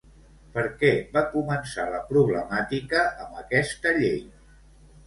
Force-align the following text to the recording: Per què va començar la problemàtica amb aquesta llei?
Per 0.55 0.63
què 0.79 0.89
va 1.17 1.23
començar 1.35 1.85
la 1.97 2.01
problemàtica 2.09 3.07
amb 3.27 3.39
aquesta 3.45 3.97
llei? 4.03 4.23